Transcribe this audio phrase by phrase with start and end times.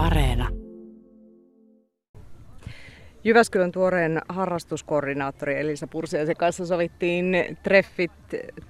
[0.00, 0.48] Areena.
[3.24, 8.12] Jyväskylän tuoreen harrastuskoordinaattori Elisa Pursiaisen kanssa sovittiin treffit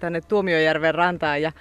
[0.00, 1.52] tänne Tuomiojärven rantaan ja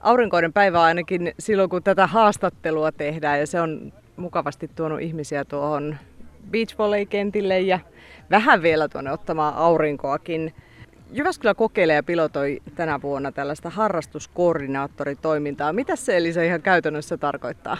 [0.00, 5.96] aurinkoinen päivä ainakin silloin, kun tätä haastattelua tehdään ja se on mukavasti tuonut ihmisiä tuohon
[6.50, 6.76] beach
[7.08, 7.78] kentille ja
[8.30, 10.54] vähän vielä tuonne ottamaan aurinkoakin.
[11.10, 15.72] Jyväskylä kokeilee ja pilotoi tänä vuonna tällaista harrastuskoordinaattoritoimintaa.
[15.72, 17.76] Mitä se Elisa ihan käytännössä tarkoittaa?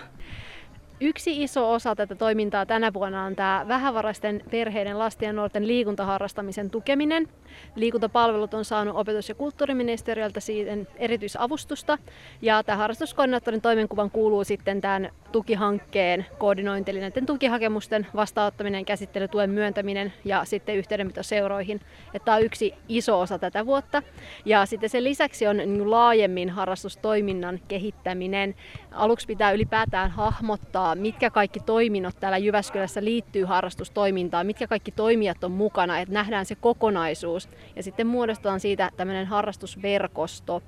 [1.05, 6.71] Yksi iso osa tätä toimintaa tänä vuonna on tämä vähävaraisten perheiden lasten ja nuorten liikuntaharrastamisen
[6.71, 7.29] tukeminen.
[7.77, 11.99] Liikuntapalvelut on saanut opetus- ja kulttuuriministeriöltä siitä erityisavustusta
[12.43, 19.51] ja tämä harrastuskoordinaattorin toimenkuvan kuuluu sitten tämän tukihankkeen koordinointi, eli näiden tukihakemusten vastaanottaminen, käsittely, tuen
[19.51, 21.81] myöntäminen ja sitten yhteydenpito seuroihin.
[22.15, 24.03] Että tämä on yksi iso osa tätä vuotta.
[24.45, 28.55] Ja sitten sen lisäksi on niin laajemmin harrastustoiminnan kehittäminen.
[28.93, 35.53] Aluksi pitää ylipäätään hahmottaa, mitkä kaikki toiminnot täällä Jyväskylässä liittyy harrastustoimintaan, mitkä kaikki toimijat on
[35.53, 37.42] mukana, että nähdään se kokonaisuus.
[37.77, 40.63] Ja sitten muodostetaan siitä tämmöinen harrastusverkosto.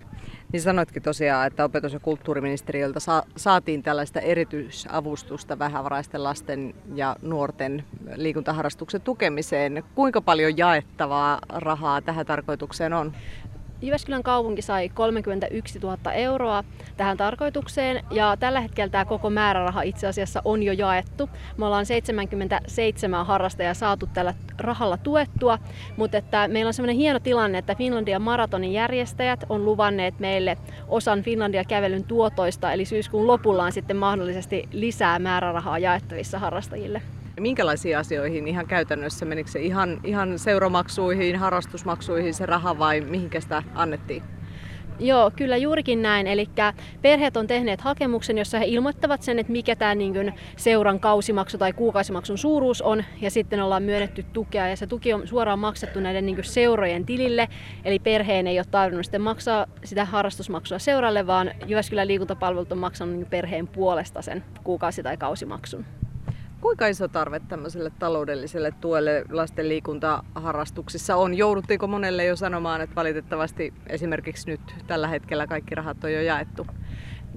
[0.52, 7.84] Niin sanoitkin tosiaan, että opetus- ja kulttuuriministeriöltä sa- saatiin tällaista erityisavustusta vähävaraisten lasten ja nuorten
[8.14, 9.84] liikuntaharrastuksen tukemiseen.
[9.94, 13.12] Kuinka paljon jaettavaa rahaa tähän tarkoitukseen on?
[13.84, 16.64] Jyväskylän kaupunki sai 31 000 euroa
[16.96, 21.30] tähän tarkoitukseen ja tällä hetkellä tämä koko määräraha itse asiassa on jo jaettu.
[21.56, 25.58] Me ollaan 77 harrastajaa saatu tällä rahalla tuettua,
[25.96, 30.56] mutta että meillä on sellainen hieno tilanne, että Finlandia maratonin järjestäjät on luvanneet meille
[30.88, 37.02] osan Finlandia kävelyn tuotoista, eli syyskuun lopulla on sitten mahdollisesti lisää määrärahaa jaettavissa harrastajille.
[37.40, 39.24] Minkälaisiin asioihin ihan käytännössä?
[39.24, 44.22] Menikö se ihan, ihan seuramaksuihin, harrastusmaksuihin se raha vai mihinkä sitä annettiin?
[45.00, 46.26] Joo, kyllä juurikin näin.
[46.26, 46.48] Eli
[47.02, 51.72] perheet on tehneet hakemuksen, jossa he ilmoittavat sen, että mikä tämä niin seuran kausimaksu tai
[51.72, 56.26] kuukausimaksun suuruus on, ja sitten ollaan myönnetty tukea, ja se tuki on suoraan maksettu näiden
[56.26, 57.48] niin seurojen tilille,
[57.84, 63.14] eli perheen ei ole tarvinnut sitten maksaa sitä harrastusmaksua seuralle, vaan Jyväskylän liikuntapalvelut on maksanut
[63.14, 65.84] niin perheen puolesta sen kuukausi- tai kausimaksun.
[66.64, 71.34] Kuinka iso tarve tämmöiselle taloudelliselle tuelle lasten liikuntaharrastuksissa on?
[71.34, 76.66] Jouduttiinko monelle jo sanomaan, että valitettavasti esimerkiksi nyt tällä hetkellä kaikki rahat on jo jaettu?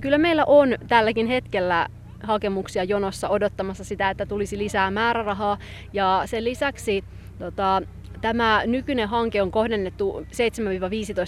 [0.02, 1.88] Kyllä meillä on tälläkin hetkellä
[2.24, 5.58] hakemuksia jonossa odottamassa sitä, että tulisi lisää määrärahaa.
[5.94, 7.04] Ja sen lisäksi
[7.40, 7.82] tota,
[8.22, 10.26] tämä nykyinen hanke on kohdennettu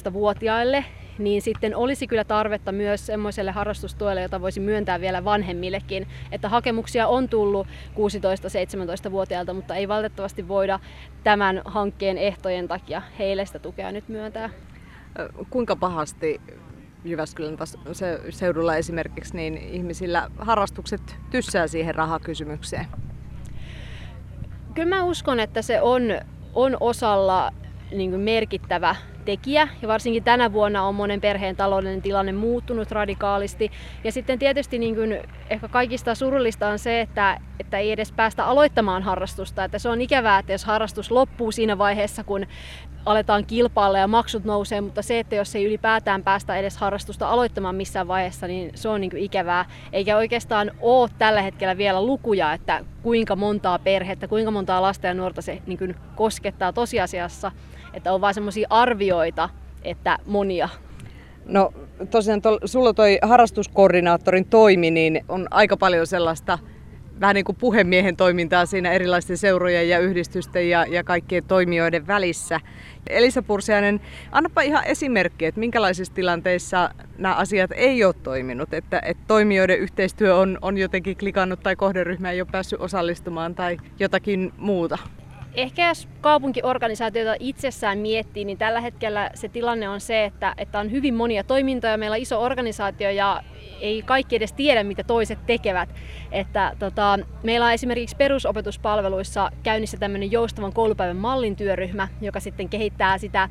[0.10, 0.86] 7-15-vuotiaille
[1.20, 6.08] niin sitten olisi kyllä tarvetta myös semmoiselle harrastustuelle, jota voisi myöntää vielä vanhemmillekin.
[6.32, 10.80] Että hakemuksia on tullut 16-17-vuotiailta, mutta ei valitettavasti voida
[11.24, 14.50] tämän hankkeen ehtojen takia heille sitä tukea nyt myöntää.
[15.50, 16.42] Kuinka pahasti
[17.06, 17.58] Jyväskylän
[18.30, 22.86] seudulla esimerkiksi, niin ihmisillä harrastukset tyssää siihen rahakysymykseen?
[24.74, 26.02] Kyllä mä uskon, että se on,
[26.66, 27.52] on osalla
[27.92, 29.68] niin merkittävä tekijä.
[29.82, 33.72] Ja varsinkin tänä vuonna on monen perheen taloudellinen tilanne muuttunut radikaalisti.
[34.04, 35.20] Ja sitten tietysti niin kuin
[35.50, 39.64] ehkä kaikista surullista on se, että, että ei edes päästä aloittamaan harrastusta.
[39.64, 42.46] Että se on ikävää, että jos harrastus loppuu siinä vaiheessa, kun
[43.06, 47.76] aletaan kilpailla ja maksut nousee, mutta se, että jos ei ylipäätään päästä edes harrastusta aloittamaan
[47.76, 49.66] missään vaiheessa, niin se on niin kuin ikävää.
[49.94, 55.14] Eikä oikeastaan ole tällä hetkellä vielä lukuja, että kuinka montaa perhettä, kuinka montaa lasta ja
[55.14, 57.52] nuorta se niin kuin koskettaa tosiasiassa
[57.94, 59.50] että on vain semmoisia arvioita,
[59.84, 60.70] että monia.
[61.46, 61.74] No
[62.12, 66.60] tosiaan to, sulla toi harrastuskoordinaattorin toimi, niin on aika paljon sellaista
[67.20, 72.60] vähän niin kuin puhemiehen toimintaa siinä erilaisten seurojen ja yhdistysten ja, ja kaikkien toimijoiden välissä.
[73.08, 74.02] Elisa Pursiainen,
[74.32, 80.36] annapa ihan esimerkki, että minkälaisissa tilanteissa nämä asiat ei ole toiminut, että, että toimijoiden yhteistyö
[80.36, 84.98] on, on jotenkin klikannut tai kohderyhmä ei ole päässyt osallistumaan tai jotakin muuta.
[85.54, 90.92] Ehkä jos kaupunkiorganisaatioita itsessään miettii, niin tällä hetkellä se tilanne on se, että, että on
[90.92, 93.44] hyvin monia toimintoja, meillä on iso organisaatio ja
[93.82, 95.90] ei kaikki edes tiedä, mitä toiset tekevät.
[96.32, 103.18] Että, tota, meillä on esimerkiksi perusopetuspalveluissa käynnissä tämmöinen joustavan koulupäivän mallin työryhmä, joka sitten kehittää
[103.18, 103.50] sitä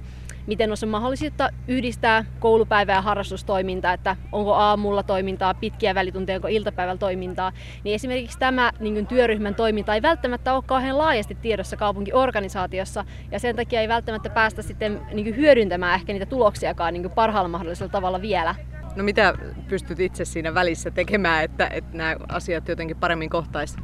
[0.49, 6.99] miten on mahdollisuutta yhdistää koulupäivää ja harrastustoimintaa, että onko aamulla toimintaa, pitkiä välitunteja, onko iltapäivällä
[6.99, 7.53] toimintaa.
[7.85, 13.57] Niin esimerkiksi tämä niin työryhmän toiminta ei välttämättä ole kauhean laajasti tiedossa kaupunkiorganisaatiossa ja sen
[13.57, 18.55] takia ei välttämättä päästä sitten niin hyödyntämään ehkä niitä tuloksiakaan niin parhaalla mahdollisella tavalla vielä.
[18.97, 19.35] No mitä
[19.69, 23.79] pystyt itse siinä välissä tekemään, että, että nämä asiat jotenkin paremmin kohtaisi?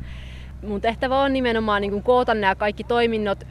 [0.62, 3.44] Mun tehtävä on nimenomaan niin koota nämä kaikki toiminnot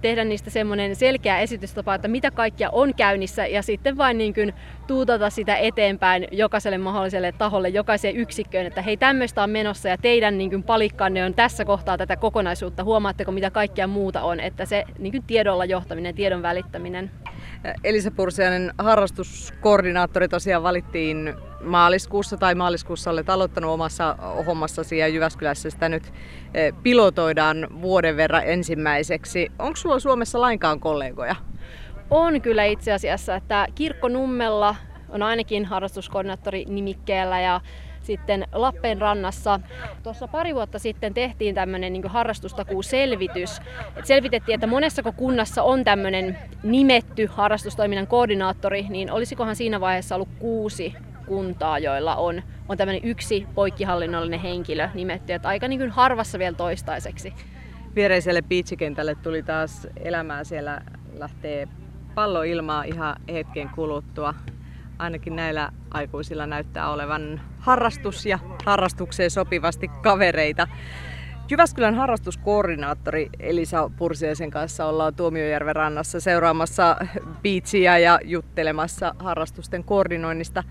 [0.00, 4.54] tehdä niistä semmoinen selkeä esitystapa, että mitä kaikkia on käynnissä ja sitten vain niin kuin
[4.86, 10.38] tuutata sitä eteenpäin jokaiselle mahdolliselle taholle, jokaiseen yksikköön, että hei tämmöistä on menossa ja teidän
[10.38, 14.84] niin kuin palikkanne on tässä kohtaa tätä kokonaisuutta, huomaatteko mitä kaikkea muuta on, että se
[14.98, 17.10] niin kuin tiedolla johtaminen, tiedon välittäminen.
[17.84, 21.34] Elisa Pursianen, harrastuskoordinaattori tosiaan valittiin
[21.64, 24.16] maaliskuussa tai maaliskuussa olet aloittanut omassa
[24.46, 26.12] hommassasi ja Jyväskylässä sitä nyt
[26.54, 29.52] eh, pilotoidaan vuoden verran ensimmäiseksi.
[29.58, 31.36] Onko sulla Suomessa lainkaan kollegoja?
[32.10, 34.76] On kyllä itse asiassa, että Kirkkonummella
[35.08, 37.60] on ainakin harrastuskoordinaattori nimikkeellä ja
[38.10, 39.60] sitten Lappeenrannassa.
[40.02, 43.60] Tuossa pari vuotta sitten tehtiin tämmöinen niin harrastustakuuselvitys.
[43.96, 50.28] Et selvitettiin, että monessako kunnassa on tämmöinen nimetty harrastustoiminnan koordinaattori, niin olisikohan siinä vaiheessa ollut
[50.38, 50.94] kuusi
[51.26, 56.56] kuntaa, joilla on, on tämmöinen yksi poikkihallinnollinen henkilö nimetty, että aika niin kuin harvassa vielä
[56.56, 57.32] toistaiseksi.
[57.94, 61.68] Viereiselle beachikentälle tuli taas elämää, siellä lähtee
[62.14, 64.34] pallo ilmaa ihan hetken kuluttua.
[64.98, 70.68] Ainakin näillä aikuisilla näyttää olevan harrastus ja harrastukseen sopivasti kavereita.
[71.50, 76.96] Jyväskylän harrastuskoordinaattori Elisa Pursiaisen kanssa ollaan Tuomiojärven rannassa seuraamassa
[77.42, 80.64] biitsiä ja juttelemassa harrastusten koordinoinnista.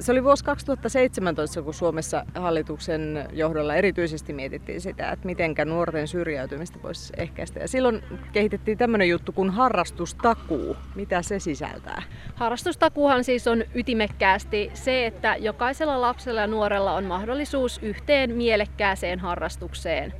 [0.00, 6.78] Se oli vuosi 2017, kun Suomessa hallituksen johdolla erityisesti mietittiin sitä, että miten nuorten syrjäytymistä
[6.82, 7.60] voisi ehkäistä.
[7.60, 8.02] Ja silloin
[8.32, 10.76] kehitettiin tämmöinen juttu kuin harrastustakuu.
[10.94, 12.02] Mitä se sisältää?
[12.34, 20.12] Harrastustakuuhan siis on ytimekkäästi se, että jokaisella lapsella ja nuorella on mahdollisuus yhteen mielekkääseen harrastukseen.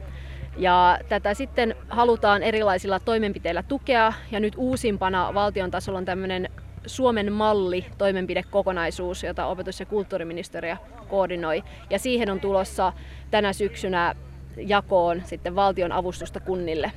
[0.57, 4.13] Ja tätä sitten halutaan erilaisilla toimenpiteillä tukea.
[4.31, 6.49] Ja nyt uusimpana valtion tasolla on tämmöinen
[6.87, 10.77] Suomen malli toimenpidekokonaisuus, jota opetus- ja kulttuuriministeriö
[11.09, 11.63] koordinoi.
[11.91, 12.93] Ja siihen on tulossa
[13.31, 14.15] tänä syksynä
[14.57, 16.93] jakoon sitten valtion avustusta kunnille.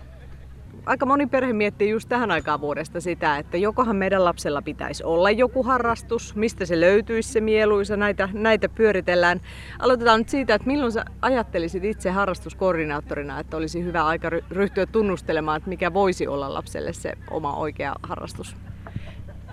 [0.85, 5.31] Aika moni perhe miettii just tähän aikaan vuodesta sitä, että jokohan meidän lapsella pitäisi olla
[5.31, 9.41] joku harrastus, mistä se löytyisi se mieluisa, näitä, näitä pyöritellään.
[9.79, 15.57] Aloitetaan nyt siitä, että milloin sä ajattelisit itse harrastuskoordinaattorina, että olisi hyvä aika ryhtyä tunnustelemaan,
[15.57, 18.56] että mikä voisi olla lapselle se oma oikea harrastus?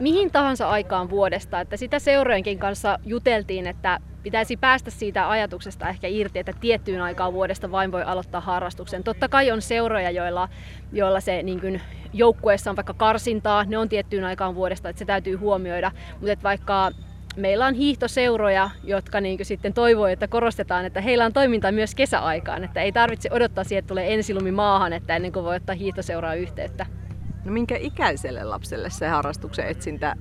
[0.01, 1.61] Mihin tahansa aikaan vuodesta.
[1.61, 7.33] Että sitä seurojenkin kanssa juteltiin, että pitäisi päästä siitä ajatuksesta ehkä irti, että tiettyyn aikaan
[7.33, 9.05] vuodesta vain voi aloittaa harrastuksen.
[9.05, 10.49] Totta kai on seuroja, joilla,
[10.93, 11.81] joilla se niin kuin,
[12.13, 15.93] joukkueessa on vaikka karsintaa, ne on tiettyyn aikaan vuodesta, että se täytyy huomioida.
[16.21, 16.91] Mutta vaikka
[17.37, 22.65] meillä on hiihtoseuroja, jotka niin sitten toivoo, että korostetaan, että heillä on toimintaa myös kesäaikaan,
[22.65, 26.35] että ei tarvitse odottaa siihen, että tulee ensilumi maahan, että ennen kuin voi ottaa hiihtoseuraa
[26.35, 26.87] yhteyttä.
[27.45, 30.17] No minkä ikäiselle lapselle se harrastuksen etsintä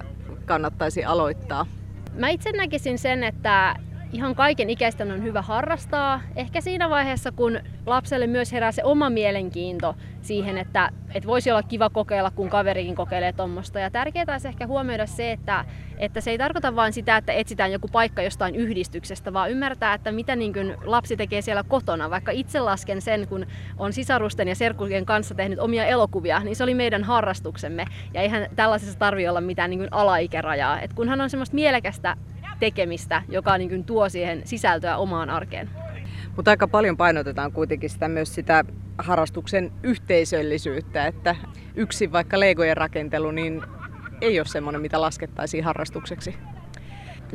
[0.45, 1.65] kannattaisi aloittaa?
[2.13, 3.75] Mä itse näkisin sen, että
[4.13, 6.21] ihan kaiken ikäisten on hyvä harrastaa.
[6.35, 11.63] Ehkä siinä vaiheessa, kun lapselle myös herää se oma mielenkiinto siihen, että, että voisi olla
[11.63, 13.79] kiva kokeilla, kun kaverikin kokeilee tuommoista.
[13.79, 15.65] Ja tärkeää olisi ehkä huomioida se, että,
[15.97, 20.11] että se ei tarkoita vain sitä, että etsitään joku paikka jostain yhdistyksestä, vaan ymmärtää, että
[20.11, 22.09] mitä niin kuin lapsi tekee siellä kotona.
[22.09, 23.45] Vaikka itse lasken sen, kun
[23.77, 27.85] on sisarusten ja serkkujen kanssa tehnyt omia elokuvia, niin se oli meidän harrastuksemme.
[28.13, 30.81] Ja eihän tällaisessa tarvi olla mitään niin kuin alaikärajaa.
[30.81, 32.17] Et kunhan on semmoista mielekästä
[32.59, 35.69] tekemistä, joka niin kuin tuo siihen sisältöä omaan arkeen.
[36.35, 38.65] Mutta aika paljon painotetaan kuitenkin sitä myös sitä
[38.97, 41.35] harrastuksen yhteisöllisyyttä, että
[41.75, 43.61] yksin vaikka legojen rakentelu niin
[44.21, 46.35] ei ole semmoinen, mitä laskettaisiin harrastukseksi.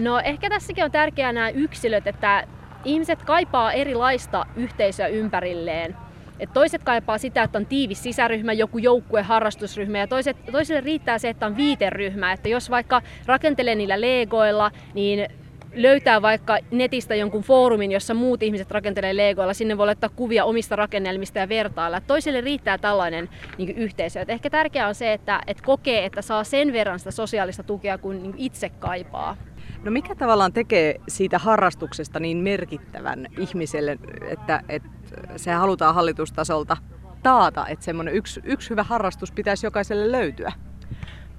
[0.02, 2.46] No ehkä tässäkin on tärkeää nämä yksilöt, että
[2.84, 5.96] ihmiset kaipaa erilaista yhteisöä ympärilleen.
[6.40, 11.18] Et toiset kaipaa sitä, että on tiivis sisäryhmä, joku joukkue, harrastusryhmä ja toiset, toisille riittää
[11.18, 12.32] se, että on viiteryhmä.
[12.32, 15.28] Että jos vaikka rakentelee niillä legoilla, niin
[15.74, 20.76] löytää vaikka netistä jonkun foorumin, jossa muut ihmiset rakentelee legoilla, sinne voi laittaa kuvia omista
[20.76, 22.00] rakennelmista ja vertailla.
[22.00, 24.20] Toisille riittää tällainen niin yhteisö.
[24.20, 27.98] Et ehkä tärkeää on se, että et kokee, että saa sen verran sitä sosiaalista tukea
[27.98, 29.36] kuin, niin itse kaipaa.
[29.84, 33.98] No mikä tavallaan tekee siitä harrastuksesta niin merkittävän ihmiselle,
[34.28, 34.88] että, että
[35.36, 36.76] se halutaan hallitustasolta
[37.22, 40.52] taata, että semmoinen yksi, yksi hyvä harrastus pitäisi jokaiselle löytyä?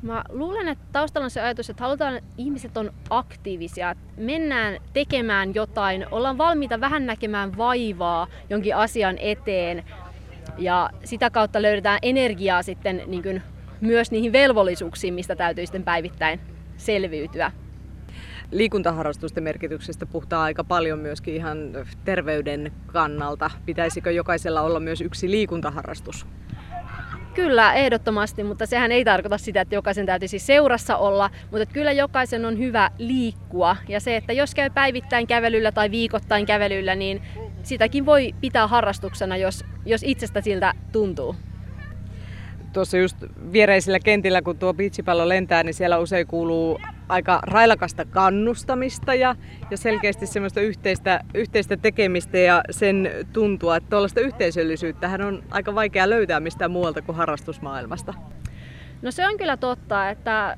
[0.02, 5.56] Mä luulen, että taustalla on se ajatus, että halutaan, että ihmiset on aktiivisia, mennään tekemään
[5.56, 9.84] jotain, ollaan valmiita vähän näkemään vaivaa jonkin asian eteen
[10.58, 13.42] ja sitä kautta löydetään energiaa sitten niin kuin
[13.82, 16.40] myös niihin velvollisuuksiin, mistä täytyy sitten päivittäin
[16.78, 17.52] selviytyä
[18.52, 21.58] liikuntaharrastusten merkityksestä puhutaan aika paljon myöskin ihan
[22.06, 23.52] terveyden kannalta.
[23.66, 26.26] Pitäisikö jokaisella olla myös yksi liikuntaharrastus?
[27.34, 32.46] Kyllä, ehdottomasti, mutta sehän ei tarkoita sitä, että jokaisen täytyisi seurassa olla, mutta kyllä jokaisen
[32.46, 33.76] on hyvä liikkua.
[33.90, 37.22] Ja se, että jos käy päivittäin kävelyllä tai viikoittain kävelyllä, niin
[37.64, 41.36] sitäkin voi pitää harrastuksena, jos, jos itsestä siltä tuntuu.
[42.76, 43.18] Tuossa just
[43.52, 46.80] viereisillä kentillä, kun tuo beachipallo lentää, niin siellä usein kuuluu
[47.10, 49.36] aika railakasta kannustamista ja,
[49.72, 56.10] ja selkeästi semmoista yhteistä, yhteistä tekemistä ja sen tuntua, että tuollaista yhteisöllisyyttähän on aika vaikea
[56.10, 58.14] löytää mistään muualta kuin harrastusmaailmasta.
[59.02, 60.58] No se on kyllä totta, että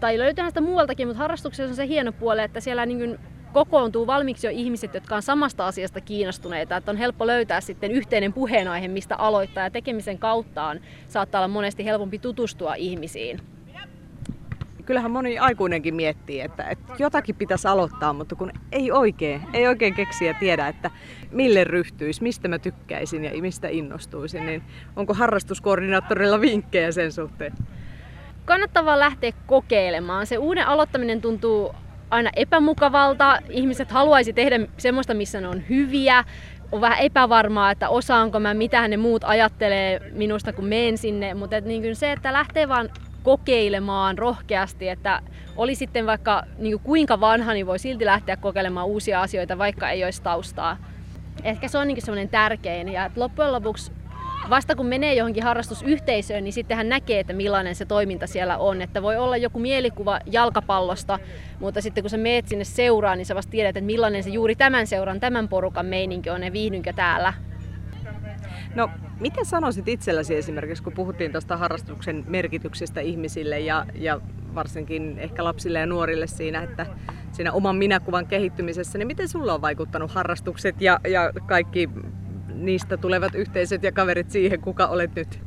[0.00, 3.18] tai löytää sitä muualtakin, mutta harrastuksessa on se hieno puoli, että siellä niin
[3.52, 8.32] kokoontuu valmiiksi jo ihmiset, jotka on samasta asiasta kiinnostuneita, että on helppo löytää sitten yhteinen
[8.32, 13.40] puheenaihe, mistä aloittaa ja tekemisen kauttaan saattaa olla monesti helpompi tutustua ihmisiin.
[14.86, 19.94] Kyllähän moni aikuinenkin miettii, että, että jotakin pitäisi aloittaa, mutta kun ei oikein, ei oikein
[19.94, 20.90] keksiä tiedä, että
[21.30, 24.62] mille ryhtyisi, mistä mä tykkäisin ja mistä innostuisin, niin
[24.96, 27.52] onko harrastuskoordinaattorilla vinkkejä sen suhteen?
[28.44, 30.26] Kannattaa lähteä kokeilemaan.
[30.26, 31.74] Se uuden aloittaminen tuntuu
[32.12, 33.38] aina epämukavalta.
[33.48, 36.24] Ihmiset haluaisi tehdä semmoista, missä ne on hyviä.
[36.72, 41.34] On vähän epävarmaa, että osaanko mä, mitä ne muut ajattelee minusta, kun menen sinne.
[41.34, 42.90] Mutta et niin se, että lähtee vaan
[43.22, 45.20] kokeilemaan rohkeasti, että
[45.56, 50.04] oli sitten vaikka niin kuinka vanha, niin voi silti lähteä kokeilemaan uusia asioita, vaikka ei
[50.04, 50.76] olisi taustaa.
[51.44, 52.88] Ehkä se on niin semmoinen tärkein.
[52.88, 53.92] Ja loppujen lopuksi
[54.50, 58.82] vasta kun menee johonkin harrastusyhteisöön, niin sitten hän näkee, että millainen se toiminta siellä on.
[58.82, 61.18] Että voi olla joku mielikuva jalkapallosta,
[61.60, 64.56] mutta sitten kun sä meet sinne seuraan, niin sä vasta tiedät, että millainen se juuri
[64.56, 67.32] tämän seuran, tämän porukan meininki on ja viihdynkö täällä.
[68.74, 74.20] No, mitä sanoisit itselläsi esimerkiksi, kun puhuttiin tuosta harrastuksen merkityksestä ihmisille ja, ja
[74.54, 76.86] varsinkin ehkä lapsille ja nuorille siinä, että
[77.32, 81.88] siinä oman minäkuvan kehittymisessä, niin miten sulla on vaikuttanut harrastukset ja, ja kaikki
[82.62, 85.40] niistä tulevat yhteisöt ja kaverit siihen, kuka olet nyt?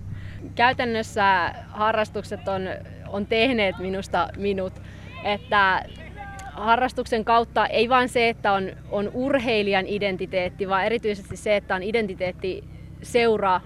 [0.55, 2.61] Käytännössä harrastukset on,
[3.07, 4.73] on tehneet minusta minut.
[5.23, 5.85] Että
[6.53, 11.83] harrastuksen kautta ei vain se, että on, on urheilijan identiteetti, vaan erityisesti se, että on
[11.83, 12.63] identiteetti
[13.01, 13.61] seuraa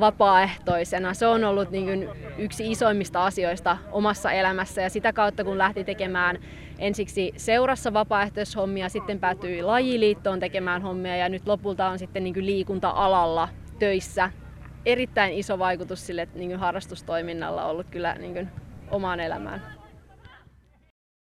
[0.00, 1.14] vapaaehtoisena.
[1.14, 5.84] Se on ollut niin kuin yksi isoimmista asioista omassa elämässä ja sitä kautta kun lähti
[5.84, 6.38] tekemään
[6.78, 12.46] ensiksi seurassa vapaaehtoishommia, sitten päätyi lajiliittoon tekemään hommia ja nyt lopulta on sitten niin kuin
[12.46, 14.30] liikunta-alalla töissä.
[14.86, 18.48] Erittäin iso vaikutus sille niin kuin harrastustoiminnalla ollut kyllä niin kuin
[18.90, 19.73] omaan elämään.